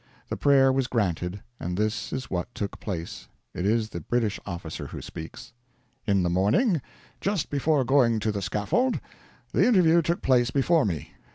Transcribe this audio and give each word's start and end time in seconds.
The 0.29 0.35
prayer 0.35 0.73
was 0.73 0.87
granted, 0.87 1.43
and 1.59 1.77
this 1.77 2.11
is 2.11 2.27
what 2.31 2.55
took 2.55 2.79
place 2.79 3.27
it 3.53 3.67
is 3.67 3.89
the 3.89 3.99
British 3.99 4.39
officer 4.47 4.87
who 4.87 4.99
speaks: 4.99 5.53
"In 6.07 6.23
the 6.23 6.27
morning, 6.31 6.81
just 7.19 7.51
before 7.51 7.85
going 7.85 8.17
to 8.21 8.31
the 8.31 8.41
scaffold, 8.41 8.99
the 9.51 9.67
interview 9.67 10.01
took 10.01 10.23
place 10.23 10.49
before 10.49 10.85
me. 10.85 11.13